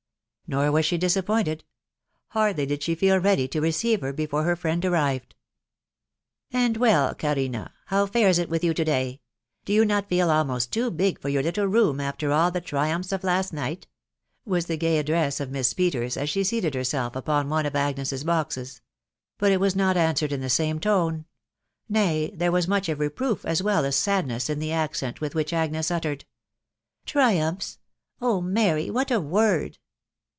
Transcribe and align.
Nor 0.47 0.69
was 0.73 0.85
she 0.85 0.97
disappointed.... 0.97 1.63
hardly 2.27 2.65
did 2.65 2.83
she 2.83 2.93
feel 2.93 3.19
ready 3.19 3.47
to 3.47 3.61
receive 3.61 4.01
her, 4.01 4.11
before 4.11 4.43
her 4.43 4.57
friend 4.57 4.83
arrived." 4.83 5.33
And 6.51 6.75
well, 6.75 7.15
Carina, 7.15 7.71
how 7.85 8.05
fares 8.05 8.37
it 8.37 8.49
with 8.49 8.61
you 8.61 8.73
to 8.73 8.83
day? 8.83 9.21
Do 9.63 9.71
you 9.71 9.85
not 9.85 10.09
feel 10.09 10.29
almost 10.29 10.73
too 10.73 10.91
big 10.91 11.21
for 11.21 11.29
your 11.29 11.41
little 11.41 11.67
room 11.67 12.01
after 12.01 12.33
all 12.33 12.51
the 12.51 12.59
triumphs 12.59 13.13
of 13.13 13.23
last 13.23 13.53
night?" 13.53 13.87
was 14.45 14.65
the 14.65 14.75
gay 14.75 14.97
address 14.97 15.39
of 15.39 15.51
Miss 15.51 15.73
Peters 15.73 16.17
as 16.17 16.29
she 16.29 16.43
seated 16.43 16.73
herself 16.73 17.15
upon 17.15 17.47
one 17.47 17.65
of 17.65 17.73
Agnes's 17.77 18.25
boxes. 18.25 18.81
But 19.37 19.53
it 19.53 19.59
was 19.61 19.73
not 19.73 19.95
answered 19.95 20.33
in 20.33 20.41
the 20.41 20.49
same 20.49 20.81
tone; 20.81 21.23
nay, 21.87 22.29
there 22.35 22.51
was 22.51 22.67
much 22.67 22.89
of 22.89 22.99
reproof 22.99 23.45
as 23.45 23.63
.well 23.63 23.85
as 23.85 23.95
sadness 23.95 24.49
in 24.49 24.59
the 24.59 24.73
accent 24.73 25.21
with 25.21 25.33
which 25.33 25.53
Agnes 25.53 25.89
uttered, 25.89 26.25
—«Triumphs! 27.05 27.79
Oh! 28.19 28.41
Mary, 28.41 28.89
what 28.89 29.11
a 29.11 29.21
w*rd 29.21 29.77